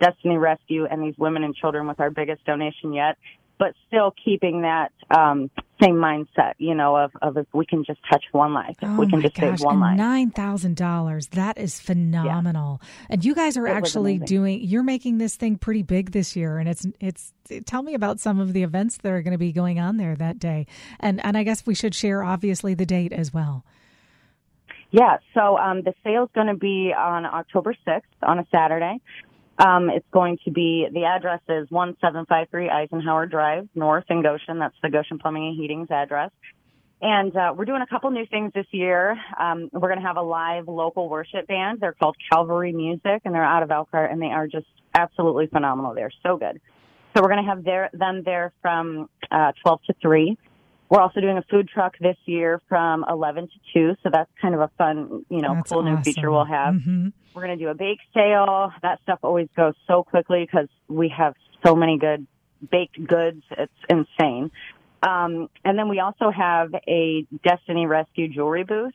destiny 0.00 0.38
rescue 0.38 0.86
and 0.86 1.02
these 1.02 1.16
women 1.18 1.44
and 1.44 1.54
children 1.54 1.86
with 1.86 2.00
our 2.00 2.10
biggest 2.10 2.42
donation 2.46 2.94
yet 2.94 3.18
but 3.60 3.74
still 3.86 4.14
keeping 4.24 4.62
that 4.62 4.90
um, 5.10 5.50
same 5.82 5.96
mindset, 5.96 6.54
you 6.56 6.74
know, 6.74 6.96
of, 6.96 7.12
of 7.20 7.36
if 7.36 7.46
we 7.52 7.66
can 7.66 7.84
just 7.84 8.00
touch 8.10 8.24
one 8.32 8.54
life, 8.54 8.74
oh 8.80 8.96
we 8.98 9.06
can 9.06 9.20
just 9.20 9.34
gosh, 9.34 9.58
save 9.58 9.60
one 9.60 9.78
life. 9.78 9.98
Nine 9.98 10.30
thousand 10.30 10.76
dollars. 10.76 11.26
That 11.28 11.58
is 11.58 11.78
phenomenal. 11.78 12.80
Yeah. 12.80 13.06
And 13.10 13.24
you 13.24 13.34
guys 13.34 13.58
are 13.58 13.66
it 13.66 13.72
actually 13.72 14.18
doing. 14.18 14.62
You're 14.62 14.82
making 14.82 15.18
this 15.18 15.36
thing 15.36 15.58
pretty 15.58 15.82
big 15.82 16.12
this 16.12 16.34
year, 16.34 16.58
and 16.58 16.68
it's 16.68 16.86
it's. 17.00 17.34
Tell 17.66 17.82
me 17.82 17.94
about 17.94 18.18
some 18.18 18.40
of 18.40 18.54
the 18.54 18.62
events 18.62 18.96
that 18.98 19.12
are 19.12 19.20
going 19.20 19.32
to 19.32 19.38
be 19.38 19.52
going 19.52 19.78
on 19.78 19.98
there 19.98 20.16
that 20.16 20.38
day, 20.38 20.66
and 20.98 21.22
and 21.22 21.36
I 21.36 21.42
guess 21.42 21.66
we 21.66 21.74
should 21.74 21.94
share 21.94 22.24
obviously 22.24 22.72
the 22.72 22.86
date 22.86 23.12
as 23.12 23.34
well. 23.34 23.64
Yeah, 24.90 25.18
so 25.34 25.56
um, 25.56 25.82
the 25.82 25.92
sale 26.02 26.24
is 26.24 26.30
going 26.34 26.48
to 26.48 26.56
be 26.56 26.92
on 26.96 27.24
October 27.24 27.76
6th 27.86 28.00
on 28.22 28.40
a 28.40 28.46
Saturday. 28.50 29.00
Um, 29.60 29.90
it's 29.90 30.06
going 30.10 30.38
to 30.46 30.50
be, 30.50 30.86
the 30.90 31.04
address 31.04 31.40
is 31.46 31.70
1753 31.70 32.70
Eisenhower 32.70 33.26
Drive, 33.26 33.68
North 33.74 34.04
in 34.08 34.22
Goshen. 34.22 34.58
That's 34.58 34.74
the 34.82 34.88
Goshen 34.88 35.18
Plumbing 35.18 35.48
and 35.48 35.56
Heating's 35.56 35.90
address. 35.90 36.30
And 37.02 37.34
uh, 37.36 37.52
we're 37.54 37.66
doing 37.66 37.82
a 37.82 37.86
couple 37.86 38.10
new 38.10 38.24
things 38.24 38.52
this 38.54 38.66
year. 38.72 39.18
Um, 39.38 39.68
we're 39.72 39.88
going 39.88 40.00
to 40.00 40.06
have 40.06 40.16
a 40.16 40.22
live 40.22 40.66
local 40.66 41.10
worship 41.10 41.46
band. 41.46 41.80
They're 41.80 41.92
called 41.92 42.16
Calvary 42.32 42.72
Music, 42.72 43.20
and 43.24 43.34
they're 43.34 43.44
out 43.44 43.62
of 43.62 43.70
Elkhart, 43.70 44.10
and 44.10 44.20
they 44.20 44.26
are 44.26 44.46
just 44.46 44.66
absolutely 44.94 45.46
phenomenal. 45.46 45.94
They're 45.94 46.12
so 46.22 46.38
good. 46.38 46.60
So 47.14 47.22
we're 47.22 47.28
going 47.28 47.44
to 47.44 47.50
have 47.50 47.62
their, 47.62 47.90
them 47.92 48.22
there 48.24 48.52
from 48.62 49.10
uh, 49.30 49.52
12 49.62 49.80
to 49.88 49.94
3. 50.00 50.38
We're 50.90 51.00
also 51.00 51.20
doing 51.20 51.38
a 51.38 51.42
food 51.42 51.68
truck 51.68 51.96
this 52.00 52.16
year 52.26 52.60
from 52.68 53.04
11 53.08 53.46
to 53.46 53.52
2, 53.72 53.96
so 54.02 54.10
that's 54.12 54.30
kind 54.42 54.56
of 54.56 54.60
a 54.60 54.68
fun, 54.76 55.24
you 55.30 55.40
know, 55.40 55.54
that's 55.54 55.70
cool 55.70 55.78
awesome. 55.78 55.94
new 55.94 56.02
feature 56.02 56.30
we'll 56.32 56.44
have. 56.44 56.74
Mm-hmm. 56.74 57.08
We're 57.32 57.46
going 57.46 57.56
to 57.56 57.64
do 57.64 57.70
a 57.70 57.74
bake 57.74 58.00
sale. 58.12 58.72
That 58.82 59.00
stuff 59.02 59.20
always 59.22 59.46
goes 59.56 59.74
so 59.86 60.02
quickly 60.02 60.44
because 60.44 60.68
we 60.88 61.08
have 61.16 61.34
so 61.64 61.76
many 61.76 61.96
good 61.96 62.26
baked 62.68 63.06
goods. 63.06 63.44
It's 63.52 63.72
insane. 63.88 64.50
Um, 65.00 65.48
and 65.64 65.78
then 65.78 65.88
we 65.88 66.00
also 66.00 66.30
have 66.30 66.74
a 66.74 67.24
Destiny 67.44 67.86
Rescue 67.86 68.26
jewelry 68.26 68.64
booth 68.64 68.92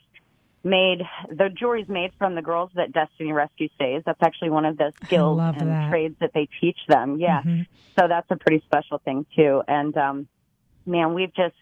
made. 0.66 1.02
The 1.30 1.50
jewelry's 1.50 1.88
made 1.88 2.12
from 2.18 2.36
the 2.36 2.42
girls 2.42 2.72
that 2.76 2.92
Destiny 2.92 3.32
Rescue 3.32 3.70
saves. 3.80 4.04
That's 4.06 4.22
actually 4.22 4.50
one 4.50 4.66
of 4.66 4.78
the 4.78 4.92
skills 5.06 5.40
and 5.40 5.70
that. 5.70 5.90
trades 5.90 6.16
that 6.20 6.32
they 6.34 6.50
teach 6.60 6.78
them. 6.90 7.20
Yeah. 7.20 7.42
Mm-hmm. 7.42 7.62
So 7.98 8.08
that's 8.10 8.30
a 8.30 8.36
pretty 8.36 8.64
special 8.66 8.98
thing 8.98 9.26
too. 9.36 9.64
And, 9.68 9.96
um, 9.98 10.28
man, 10.86 11.14
we've 11.14 11.34
just, 11.34 11.56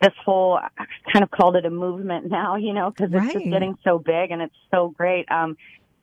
this 0.00 0.12
whole 0.24 0.58
I 0.58 0.84
kind 1.12 1.22
of 1.22 1.30
called 1.30 1.56
it 1.56 1.64
a 1.64 1.70
movement 1.70 2.30
now, 2.30 2.56
you 2.56 2.72
know, 2.72 2.90
because 2.90 3.12
it's 3.12 3.24
right. 3.24 3.32
just 3.32 3.44
getting 3.44 3.76
so 3.84 3.98
big 3.98 4.30
and 4.30 4.42
it's 4.42 4.54
so 4.72 4.88
great. 4.88 5.30
Um, 5.30 5.56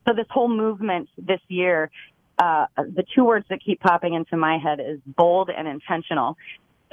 so 0.08 0.14
this 0.14 0.28
whole 0.30 0.50
movement 0.50 1.10
this 1.18 1.40
year, 1.48 1.90
uh, 2.38 2.66
the 2.78 3.04
two 3.16 3.24
words 3.24 3.46
that 3.50 3.60
keep 3.66 3.80
popping 3.80 4.14
into 4.14 4.38
my 4.38 4.58
head 4.58 4.80
is 4.80 5.00
bold 5.06 5.50
and 5.50 5.68
intentional. 5.68 6.38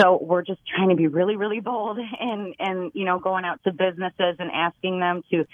So 0.01 0.19
we're 0.21 0.43
just 0.43 0.61
trying 0.67 0.89
to 0.89 0.97
be 0.97 1.09
really, 1.09 1.37
really 1.37 1.61
bold 1.61 1.99
and, 2.21 2.55
and, 2.59 2.93
you 2.95 3.05
know, 3.05 3.19
going 3.19 3.45
out 3.45 3.63
to 3.65 3.73
businesses 3.73 4.37
and 4.39 4.51
asking 4.53 5.01
them 5.01 5.23
to 5.31 5.45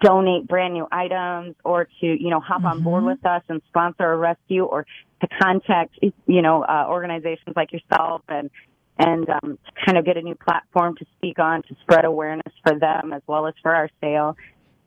donate 0.00 0.46
brand 0.46 0.74
new 0.74 0.86
items 0.92 1.56
or 1.64 1.88
to, 2.00 2.06
you 2.06 2.30
know, 2.30 2.38
hop 2.38 2.58
mm-hmm. 2.58 2.66
on 2.66 2.82
board 2.82 3.04
with 3.04 3.24
us 3.26 3.42
and 3.48 3.60
sponsor 3.68 4.12
a 4.12 4.16
rescue 4.16 4.64
or 4.64 4.86
to 5.20 5.28
contact, 5.42 5.98
you 6.00 6.42
know, 6.42 6.62
uh, 6.62 6.84
organizations 6.88 7.56
like 7.56 7.72
yourself 7.72 8.22
and, 8.28 8.50
and 8.98 9.28
um, 9.30 9.58
to 9.64 9.84
kind 9.84 9.96
of 9.96 10.04
get 10.04 10.16
a 10.16 10.22
new 10.22 10.34
platform 10.34 10.96
to 10.96 11.06
speak 11.16 11.38
on 11.38 11.62
to 11.62 11.76
spread 11.82 12.04
awareness 12.04 12.52
for 12.66 12.78
them 12.78 13.12
as 13.12 13.22
well 13.26 13.46
as 13.46 13.54
for 13.62 13.74
our 13.74 13.88
sale. 14.00 14.36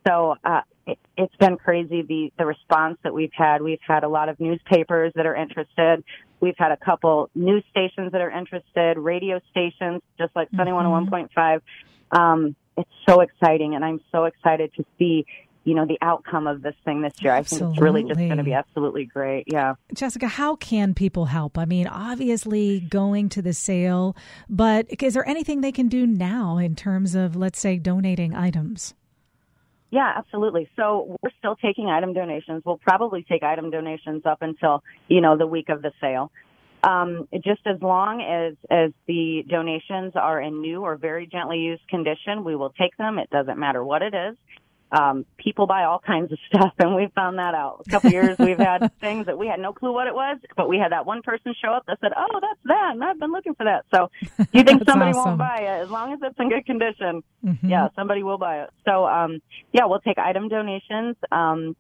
So 0.08 0.36
uh, 0.44 0.62
it, 0.88 1.00
it's 1.18 1.36
been 1.36 1.58
crazy 1.58 2.02
the 2.02 2.32
the 2.38 2.46
response 2.46 2.98
that 3.04 3.14
we've 3.14 3.34
had. 3.34 3.62
We've 3.62 3.80
had 3.88 4.04
a 4.04 4.10
lot 4.10 4.30
of 4.30 4.40
newspapers 4.40 5.14
that 5.16 5.26
are 5.26 5.36
interested. 5.36 6.04
We've 6.40 6.58
had 6.58 6.72
a 6.72 6.78
couple 6.78 7.30
news 7.36 7.64
stations 7.70 8.12
that 8.12 8.22
are 8.22 8.32
interested, 8.32 8.98
radio 8.98 9.40
stations, 9.52 10.02
just 10.18 10.36
like 10.36 10.50
Sunny 10.56 10.72
mm-hmm. 10.72 11.14
101.5. 11.14 11.62
Um, 12.12 12.56
it's 12.78 12.90
so 13.08 13.22
exciting, 13.22 13.76
and 13.76 13.86
I'm 13.86 14.02
so 14.12 14.26
excited 14.26 14.74
to 14.76 14.86
see 14.98 15.26
you 15.64 15.76
know 15.76 15.86
the 15.86 15.98
outcome 16.02 16.48
of 16.48 16.62
this 16.62 16.76
thing 16.86 17.02
this 17.02 17.14
year. 17.22 17.34
Absolutely. 17.34 17.66
I 17.66 17.68
think 17.68 17.78
it's 17.78 17.82
really 17.82 18.04
just 18.04 18.20
going 18.20 18.38
to 18.38 18.44
be 18.44 18.54
absolutely 18.54 19.06
great. 19.06 19.46
Yeah, 19.48 19.76
Jessica, 19.94 20.28
how 20.28 20.56
can 20.56 20.94
people 20.94 21.26
help? 21.26 21.58
I 21.58 21.66
mean, 21.66 21.88
obviously 21.88 22.80
going 22.80 23.30
to 23.30 23.42
the 23.42 23.54
sale, 23.54 24.16
but 24.50 24.88
is 25.02 25.14
there 25.14 25.28
anything 25.28 25.62
they 25.62 25.72
can 25.72 25.88
do 25.88 26.08
now 26.08 26.58
in 26.58 26.76
terms 26.76 27.16
of, 27.16 27.36
let's 27.36 27.60
say, 27.60 27.78
donating 27.78 28.34
items? 28.34 28.94
Yeah, 29.92 30.10
absolutely. 30.16 30.70
So 30.78 31.18
we're 31.22 31.32
still 31.38 31.58
taking 31.58 31.88
item 31.88 32.14
donations. 32.14 32.64
We'll 32.66 32.78
probably 32.78 33.24
take 33.24 33.44
item 33.44 33.72
donations 33.72 34.26
up 34.26 34.42
until, 34.42 34.84
you 35.10 35.20
know, 35.20 35.38
the 35.38 35.46
week 35.46 35.68
of 35.68 35.82
the 35.82 35.92
sale. 36.00 36.32
Um, 36.84 37.28
just 37.44 37.62
as 37.68 37.80
long 37.82 38.22
as, 38.22 38.56
as 38.72 38.92
the 39.06 39.44
donations 39.48 40.14
are 40.16 40.42
in 40.42 40.62
new 40.62 40.82
or 40.82 40.96
very 40.96 41.28
gently 41.28 41.60
used 41.60 41.86
condition, 41.90 42.44
we 42.44 42.56
will 42.56 42.72
take 42.72 42.96
them. 42.98 43.20
It 43.20 43.30
doesn't 43.30 43.60
matter 43.60 43.84
what 43.84 44.02
it 44.02 44.16
is 44.16 44.38
um, 44.92 45.26
people 45.38 45.68
buy 45.68 45.84
all 45.84 46.00
kinds 46.00 46.32
of 46.32 46.38
stuff, 46.48 46.74
and 46.80 46.96
we 46.96 47.08
found 47.16 47.40
that 47.40 47.54
out. 47.54 47.84
A 47.88 47.90
couple 47.90 48.12
years 48.12 48.38
we've 48.38 48.58
had 48.58 48.92
things 49.00 49.26
that 49.28 49.38
we 49.38 49.48
had 49.48 49.60
no 49.60 49.74
clue 49.74 49.94
what 49.94 50.08
it 50.08 50.14
was, 50.14 50.38
but 50.58 50.68
we 50.68 50.78
had 50.78 50.92
that 50.92 51.06
one 51.06 51.22
person 51.22 51.54
show 51.64 51.72
up 51.72 51.86
that 51.88 52.00
said, 52.02 52.12
"Oh, 52.16 52.40
that's 52.42 52.60
that," 52.66 52.92
and 52.94 53.04
I've 53.04 53.20
been 53.20 53.32
looking 53.32 53.56
for 53.56 53.64
that. 53.64 53.86
So 53.94 54.10
do 54.38 54.46
you 54.52 54.64
think 54.66 54.84
somebody 54.86 55.12
awesome. 55.12 55.24
won't 55.26 55.40
buy 55.40 55.60
it 55.62 55.84
as 55.84 55.90
long 55.90 56.14
as 56.14 56.20
it's 56.22 56.36
in 56.40 56.50
good 56.50 56.66
condition? 56.66 57.24
Mm-hmm. 57.44 57.70
Yeah, 57.70 57.88
somebody 57.96 58.24
will 58.24 58.38
buy 58.38 58.64
it. 58.64 58.70
So 58.86 59.06
um, 59.06 59.42
yeah, 59.72 59.86
we'll 59.86 60.02
take 60.02 60.18
item 60.18 60.50
donations. 60.50 61.16
Um, 61.32 61.76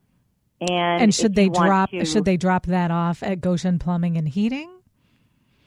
and 0.61 1.03
and 1.03 1.15
should 1.15 1.35
they 1.35 1.49
drop 1.49 1.89
to, 1.89 2.05
should 2.05 2.25
they 2.25 2.37
drop 2.37 2.67
that 2.67 2.91
off 2.91 3.23
at 3.23 3.41
Goshen 3.41 3.79
Plumbing 3.79 4.17
and 4.17 4.27
Heating? 4.27 4.69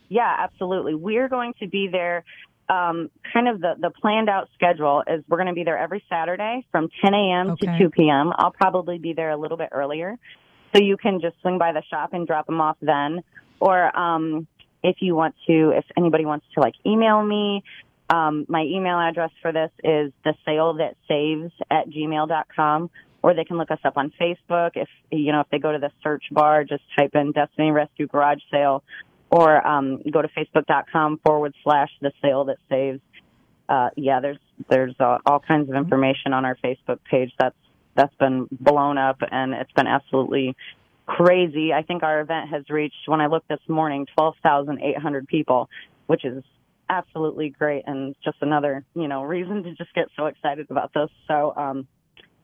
Yeah, 0.08 0.32
absolutely. 0.38 0.94
We're 0.94 1.28
going 1.28 1.54
to 1.60 1.66
be 1.66 1.88
there 1.90 2.24
um, 2.68 3.10
kind 3.32 3.48
of 3.48 3.60
the, 3.60 3.74
the 3.78 3.90
planned 3.90 4.28
out 4.28 4.48
schedule 4.54 5.02
is 5.06 5.22
we're 5.28 5.38
going 5.38 5.48
to 5.48 5.54
be 5.54 5.64
there 5.64 5.78
every 5.78 6.02
Saturday 6.08 6.66
from 6.70 6.88
10 7.02 7.14
a.m. 7.14 7.50
Okay. 7.52 7.66
to 7.66 7.78
2 7.78 7.90
p.m. 7.90 8.32
I'll 8.36 8.52
probably 8.52 8.98
be 8.98 9.12
there 9.12 9.30
a 9.30 9.36
little 9.36 9.56
bit 9.56 9.68
earlier. 9.72 10.18
So 10.74 10.82
you 10.82 10.96
can 10.96 11.20
just 11.20 11.36
swing 11.40 11.58
by 11.58 11.72
the 11.72 11.82
shop 11.90 12.14
and 12.14 12.26
drop 12.26 12.46
them 12.46 12.60
off 12.60 12.76
then. 12.80 13.22
Or, 13.60 13.96
um, 13.96 14.46
if 14.84 14.96
you 15.00 15.16
want 15.16 15.34
to, 15.46 15.70
if 15.70 15.84
anybody 15.96 16.26
wants 16.26 16.46
to 16.54 16.60
like 16.60 16.74
email 16.86 17.24
me, 17.24 17.64
um, 18.10 18.44
my 18.48 18.62
email 18.62 18.98
address 18.98 19.30
for 19.40 19.50
this 19.50 19.70
is 19.82 20.12
the 20.24 20.34
sale 20.44 20.74
that 20.74 20.96
saves 21.08 21.50
at 21.70 21.88
gmail.com 21.88 22.90
or 23.22 23.34
they 23.34 23.44
can 23.44 23.56
look 23.56 23.70
us 23.70 23.78
up 23.82 23.96
on 23.96 24.12
Facebook. 24.20 24.72
If, 24.74 24.88
you 25.10 25.32
know, 25.32 25.40
if 25.40 25.46
they 25.50 25.58
go 25.58 25.72
to 25.72 25.78
the 25.78 25.90
search 26.02 26.24
bar, 26.30 26.64
just 26.64 26.82
type 26.98 27.14
in 27.14 27.32
Destiny 27.32 27.70
Rescue 27.70 28.06
Garage 28.06 28.40
Sale 28.50 28.84
or 29.34 29.66
um, 29.66 30.00
go 30.12 30.22
to 30.22 30.28
facebook.com 30.28 31.18
forward 31.26 31.52
slash 31.64 31.90
the 32.00 32.12
sale 32.22 32.44
that 32.44 32.58
saves. 32.70 33.00
Uh, 33.68 33.88
yeah, 33.96 34.20
there's 34.20 34.38
there's 34.70 34.94
uh, 35.00 35.18
all 35.26 35.40
kinds 35.40 35.68
of 35.68 35.74
information 35.74 36.32
on 36.32 36.44
our 36.44 36.56
Facebook 36.62 37.00
page. 37.10 37.32
That's 37.40 37.56
that's 37.96 38.14
been 38.14 38.46
blown 38.52 38.96
up 38.96 39.16
and 39.28 39.52
it's 39.52 39.72
been 39.72 39.88
absolutely 39.88 40.56
crazy. 41.06 41.72
I 41.72 41.82
think 41.82 42.04
our 42.04 42.20
event 42.20 42.50
has 42.50 42.62
reached 42.70 43.06
when 43.06 43.20
I 43.20 43.26
looked 43.26 43.48
this 43.48 43.58
morning 43.66 44.06
twelve 44.16 44.36
thousand 44.40 44.80
eight 44.80 44.98
hundred 44.98 45.26
people, 45.26 45.68
which 46.06 46.24
is 46.24 46.44
absolutely 46.88 47.48
great 47.48 47.82
and 47.88 48.14
just 48.22 48.36
another 48.40 48.84
you 48.94 49.08
know 49.08 49.24
reason 49.24 49.64
to 49.64 49.74
just 49.74 49.92
get 49.96 50.06
so 50.16 50.26
excited 50.26 50.70
about 50.70 50.92
this. 50.94 51.10
So 51.26 51.52
um, 51.56 51.88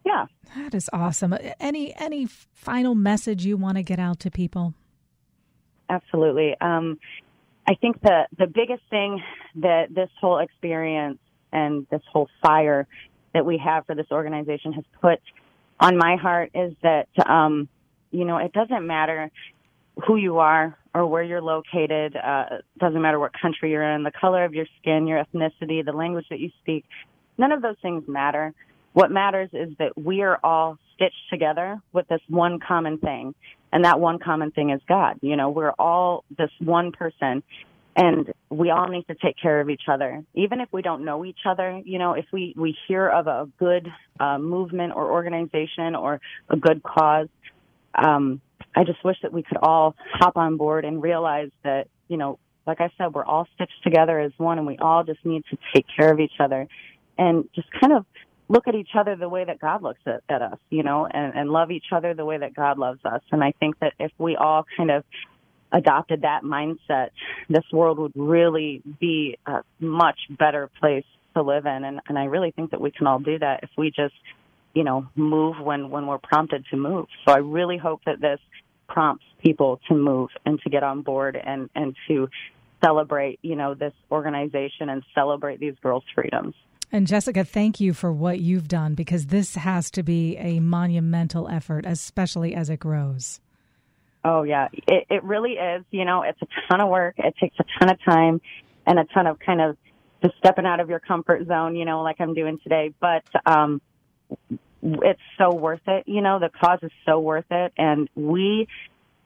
yeah, 0.04 0.26
that 0.56 0.74
is 0.74 0.90
awesome. 0.92 1.36
Any 1.60 1.94
any 1.94 2.26
final 2.26 2.96
message 2.96 3.44
you 3.44 3.56
want 3.56 3.76
to 3.76 3.84
get 3.84 4.00
out 4.00 4.18
to 4.20 4.30
people? 4.32 4.74
Absolutely. 5.90 6.56
Um, 6.60 6.98
I 7.66 7.74
think 7.74 8.00
the 8.00 8.26
the 8.38 8.46
biggest 8.46 8.82
thing 8.90 9.22
that 9.56 9.94
this 9.94 10.08
whole 10.20 10.38
experience 10.38 11.18
and 11.52 11.86
this 11.90 12.02
whole 12.10 12.28
fire 12.42 12.86
that 13.34 13.44
we 13.44 13.58
have 13.58 13.86
for 13.86 13.94
this 13.94 14.06
organization 14.10 14.72
has 14.72 14.84
put 15.00 15.20
on 15.78 15.96
my 15.96 16.16
heart 16.16 16.50
is 16.54 16.74
that 16.82 17.08
um, 17.28 17.68
you 18.10 18.24
know 18.24 18.38
it 18.38 18.52
doesn't 18.52 18.86
matter 18.86 19.30
who 20.06 20.16
you 20.16 20.38
are 20.38 20.76
or 20.94 21.06
where 21.06 21.22
you're 21.22 21.42
located. 21.42 22.16
Uh, 22.16 22.44
doesn't 22.78 23.00
matter 23.00 23.18
what 23.18 23.32
country 23.40 23.70
you're 23.70 23.94
in, 23.94 24.02
the 24.02 24.10
color 24.10 24.44
of 24.44 24.54
your 24.54 24.66
skin, 24.80 25.06
your 25.06 25.22
ethnicity, 25.24 25.84
the 25.84 25.92
language 25.92 26.26
that 26.30 26.40
you 26.40 26.50
speak. 26.62 26.84
None 27.38 27.52
of 27.52 27.62
those 27.62 27.76
things 27.82 28.04
matter. 28.08 28.52
What 28.92 29.10
matters 29.10 29.50
is 29.52 29.76
that 29.78 29.96
we 29.96 30.22
are 30.22 30.40
all 30.42 30.78
stitched 31.00 31.30
together 31.30 31.80
with 31.92 32.06
this 32.08 32.20
one 32.28 32.58
common 32.60 32.98
thing. 32.98 33.34
And 33.72 33.84
that 33.84 34.00
one 34.00 34.18
common 34.18 34.50
thing 34.50 34.70
is 34.70 34.80
God. 34.88 35.18
You 35.22 35.36
know, 35.36 35.50
we're 35.50 35.72
all 35.78 36.24
this 36.36 36.50
one 36.58 36.92
person 36.92 37.42
and 37.96 38.32
we 38.50 38.70
all 38.70 38.88
need 38.88 39.06
to 39.08 39.14
take 39.14 39.36
care 39.40 39.60
of 39.60 39.70
each 39.70 39.82
other. 39.88 40.24
Even 40.34 40.60
if 40.60 40.68
we 40.72 40.82
don't 40.82 41.04
know 41.04 41.24
each 41.24 41.40
other, 41.44 41.80
you 41.84 41.98
know, 41.98 42.12
if 42.12 42.26
we, 42.32 42.54
we 42.56 42.76
hear 42.88 43.08
of 43.08 43.26
a 43.26 43.48
good 43.58 43.88
uh, 44.18 44.38
movement 44.38 44.92
or 44.94 45.10
organization 45.10 45.94
or 45.96 46.20
a 46.48 46.56
good 46.56 46.82
cause, 46.82 47.28
um, 47.94 48.40
I 48.74 48.84
just 48.84 49.04
wish 49.04 49.16
that 49.22 49.32
we 49.32 49.42
could 49.42 49.58
all 49.58 49.96
hop 50.12 50.36
on 50.36 50.56
board 50.56 50.84
and 50.84 51.02
realize 51.02 51.50
that, 51.64 51.88
you 52.08 52.16
know, 52.16 52.38
like 52.66 52.80
I 52.80 52.90
said, 52.96 53.14
we're 53.14 53.24
all 53.24 53.48
stitched 53.54 53.82
together 53.82 54.20
as 54.20 54.32
one 54.36 54.58
and 54.58 54.66
we 54.66 54.78
all 54.78 55.02
just 55.02 55.24
need 55.24 55.44
to 55.50 55.58
take 55.74 55.86
care 55.96 56.12
of 56.12 56.20
each 56.20 56.38
other 56.38 56.68
and 57.18 57.48
just 57.54 57.68
kind 57.80 57.92
of 57.92 58.06
look 58.50 58.66
at 58.66 58.74
each 58.74 58.90
other 58.98 59.14
the 59.14 59.28
way 59.28 59.44
that 59.44 59.60
God 59.60 59.80
looks 59.80 60.00
at, 60.06 60.22
at 60.28 60.42
us, 60.42 60.58
you 60.70 60.82
know, 60.82 61.06
and, 61.06 61.34
and 61.36 61.50
love 61.50 61.70
each 61.70 61.92
other 61.92 62.14
the 62.14 62.24
way 62.24 62.36
that 62.36 62.52
God 62.52 62.78
loves 62.78 62.98
us. 63.04 63.22
And 63.30 63.44
I 63.44 63.52
think 63.60 63.78
that 63.78 63.92
if 64.00 64.10
we 64.18 64.34
all 64.34 64.66
kind 64.76 64.90
of 64.90 65.04
adopted 65.70 66.22
that 66.22 66.42
mindset, 66.42 67.10
this 67.48 67.62
world 67.72 68.00
would 68.00 68.12
really 68.16 68.82
be 68.98 69.38
a 69.46 69.62
much 69.78 70.18
better 70.28 70.68
place 70.80 71.04
to 71.36 71.42
live 71.42 71.64
in. 71.64 71.84
And, 71.84 72.00
and 72.08 72.18
I 72.18 72.24
really 72.24 72.50
think 72.50 72.72
that 72.72 72.80
we 72.80 72.90
can 72.90 73.06
all 73.06 73.20
do 73.20 73.38
that 73.38 73.60
if 73.62 73.70
we 73.78 73.92
just, 73.92 74.14
you 74.74 74.82
know, 74.82 75.06
move 75.14 75.60
when, 75.60 75.88
when 75.88 76.08
we're 76.08 76.18
prompted 76.18 76.64
to 76.72 76.76
move. 76.76 77.06
So 77.24 77.32
I 77.32 77.38
really 77.38 77.78
hope 77.78 78.00
that 78.06 78.20
this 78.20 78.40
prompts 78.88 79.24
people 79.44 79.80
to 79.86 79.94
move 79.94 80.30
and 80.44 80.60
to 80.62 80.70
get 80.70 80.82
on 80.82 81.02
board 81.02 81.40
and, 81.40 81.70
and 81.76 81.94
to 82.08 82.28
celebrate, 82.82 83.38
you 83.42 83.54
know, 83.54 83.74
this 83.74 83.92
organization 84.10 84.88
and 84.88 85.04
celebrate 85.14 85.60
these 85.60 85.76
girls' 85.80 86.02
freedoms. 86.16 86.56
And 86.92 87.06
Jessica, 87.06 87.44
thank 87.44 87.78
you 87.78 87.94
for 87.94 88.12
what 88.12 88.40
you've 88.40 88.66
done 88.66 88.94
because 88.94 89.26
this 89.26 89.54
has 89.54 89.90
to 89.92 90.02
be 90.02 90.36
a 90.38 90.58
monumental 90.58 91.48
effort, 91.48 91.86
especially 91.86 92.54
as 92.54 92.68
it 92.68 92.80
grows. 92.80 93.40
Oh 94.24 94.42
yeah, 94.42 94.68
it, 94.72 95.06
it 95.08 95.24
really 95.24 95.52
is. 95.52 95.84
You 95.90 96.04
know, 96.04 96.22
it's 96.22 96.40
a 96.42 96.46
ton 96.68 96.80
of 96.80 96.88
work. 96.88 97.14
It 97.18 97.34
takes 97.40 97.56
a 97.58 97.64
ton 97.78 97.90
of 97.90 97.98
time 98.04 98.40
and 98.86 98.98
a 98.98 99.04
ton 99.04 99.26
of 99.26 99.38
kind 99.38 99.60
of 99.60 99.76
just 100.22 100.36
stepping 100.38 100.66
out 100.66 100.80
of 100.80 100.90
your 100.90 100.98
comfort 100.98 101.46
zone, 101.46 101.76
you 101.76 101.84
know, 101.84 102.02
like 102.02 102.16
I'm 102.20 102.34
doing 102.34 102.58
today. 102.62 102.92
But 103.00 103.24
um, 103.46 103.80
it's 104.82 105.20
so 105.38 105.54
worth 105.54 105.80
it. 105.86 106.04
You 106.06 106.20
know, 106.20 106.38
the 106.38 106.50
cause 106.50 106.80
is 106.82 106.92
so 107.06 107.20
worth 107.20 107.46
it, 107.50 107.72
and 107.78 108.08
we 108.14 108.68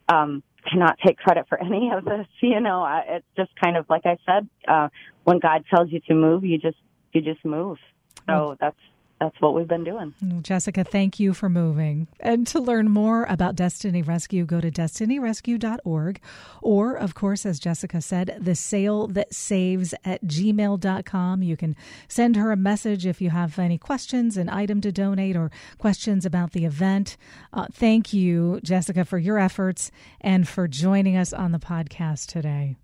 um, 0.09 0.43
cannot 0.71 0.99
take 1.05 1.17
credit 1.17 1.47
for 1.49 1.61
any 1.61 1.91
of 1.97 2.05
this. 2.05 2.27
You 2.41 2.61
know, 2.61 2.87
it's 3.09 3.27
just 3.37 3.51
kind 3.61 3.77
of 3.77 3.87
like 3.89 4.03
I 4.05 4.19
said, 4.27 4.49
uh, 4.69 4.89
when 5.25 5.39
God 5.39 5.65
tells 5.75 5.91
you 5.91 6.01
to 6.09 6.15
move, 6.15 6.45
you 6.45 6.59
just 6.59 6.77
you 7.15 7.21
just 7.21 7.45
move. 7.45 7.79
So 8.27 8.57
that's 8.59 8.77
that's 9.21 9.41
what 9.41 9.55
we've 9.55 9.69
been 9.69 9.85
doing. 9.85 10.13
Jessica, 10.43 10.85
thank 10.85 11.21
you 11.21 11.33
for 11.33 11.49
moving. 11.49 12.09
And 12.21 12.47
to 12.49 12.61
learn 12.61 12.91
more 12.91 13.25
about 13.25 13.55
Destiny 13.55 14.03
Rescue, 14.03 14.45
go 14.45 14.61
to 14.61 14.71
destinyrescue.org. 14.71 16.21
Or, 16.61 16.95
of 16.95 17.15
course, 17.15 17.47
as 17.47 17.59
Jessica 17.59 18.01
said, 18.03 18.37
the 18.41 18.55
sale 18.55 19.07
that 19.09 19.33
saves 19.33 19.95
at 20.05 20.23
gmail.com. 20.25 21.43
You 21.43 21.57
can 21.57 21.77
send 22.09 22.37
her 22.37 22.53
a 22.53 22.57
message 22.57 23.07
if 23.07 23.21
you 23.21 23.31
have 23.31 23.59
any 23.59 23.79
questions, 23.79 24.37
an 24.37 24.49
item 24.49 24.81
to 24.83 24.93
donate, 24.93 25.37
or 25.37 25.51
questions 25.79 26.27
about 26.27 26.53
the 26.53 26.65
event. 26.65 27.17
Uh, 27.53 27.67
thank 27.73 28.13
you, 28.13 28.61
Jessica, 28.63 29.05
for 29.05 29.19
your 29.19 29.39
efforts 29.39 29.91
and 30.21 30.49
for 30.49 30.67
joining 30.69 31.17
us 31.17 31.33
on 31.33 31.53
the 31.53 31.59
podcast 31.59 32.27
today. 32.27 32.77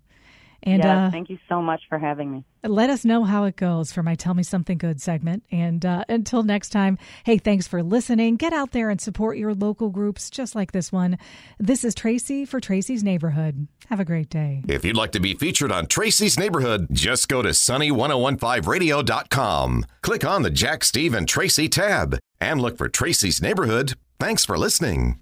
And 0.63 0.83
yes, 0.83 0.87
uh, 0.87 1.09
thank 1.11 1.29
you 1.29 1.37
so 1.49 1.61
much 1.61 1.81
for 1.89 1.97
having 1.97 2.31
me. 2.31 2.45
Let 2.63 2.91
us 2.91 3.03
know 3.03 3.23
how 3.23 3.45
it 3.45 3.55
goes 3.55 3.91
for 3.91 4.03
my 4.03 4.13
Tell 4.13 4.35
Me 4.35 4.43
Something 4.43 4.77
Good 4.77 5.01
segment. 5.01 5.41
And 5.51 5.83
uh, 5.83 6.05
until 6.07 6.43
next 6.43 6.69
time, 6.69 6.99
hey, 7.23 7.39
thanks 7.39 7.67
for 7.67 7.81
listening. 7.81 8.35
Get 8.35 8.53
out 8.53 8.71
there 8.71 8.91
and 8.91 9.01
support 9.01 9.37
your 9.37 9.55
local 9.55 9.89
groups 9.89 10.29
just 10.29 10.53
like 10.53 10.71
this 10.71 10.91
one. 10.91 11.17
This 11.59 11.83
is 11.83 11.95
Tracy 11.95 12.45
for 12.45 12.59
Tracy's 12.59 13.03
Neighborhood. 13.03 13.67
Have 13.89 13.99
a 13.99 14.05
great 14.05 14.29
day. 14.29 14.61
If 14.67 14.85
you'd 14.85 14.95
like 14.95 15.13
to 15.13 15.19
be 15.19 15.33
featured 15.33 15.71
on 15.71 15.87
Tracy's 15.87 16.37
Neighborhood, 16.37 16.89
just 16.91 17.27
go 17.27 17.41
to 17.41 17.49
sunny1015radio.com. 17.49 19.85
Click 20.03 20.23
on 20.23 20.43
the 20.43 20.51
Jack, 20.51 20.83
Steve, 20.83 21.15
and 21.15 21.27
Tracy 21.27 21.67
tab 21.67 22.19
and 22.39 22.61
look 22.61 22.77
for 22.77 22.87
Tracy's 22.87 23.41
Neighborhood. 23.41 23.95
Thanks 24.19 24.45
for 24.45 24.55
listening. 24.57 25.17